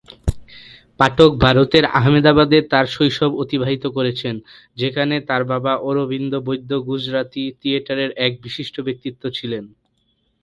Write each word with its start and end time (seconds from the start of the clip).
পাঠক 0.99 1.31
ভারতের 1.37 1.85
আহমেদাবাদে 1.99 2.59
তাঁর 2.71 2.85
শৈশব 2.87 3.31
অতিবাহিত 3.43 3.83
করেছেন, 3.97 4.35
যেখানে 4.77 5.15
তাঁর 5.29 5.43
বাবা 5.43 5.73
অরবিন্দ 5.89 6.33
বৈদ্য 6.47 6.71
গুজরাতি 6.87 7.43
থিয়েটারের 7.59 8.11
এক 8.25 8.33
বিশিষ্ট 8.45 8.75
ব্যক্তিত্ব 8.87 9.23
ছিলেন। 9.37 9.63